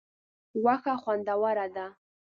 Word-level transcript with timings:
غوښه 0.61 0.93
خوندوره 1.01 1.65
ده. 1.75 1.85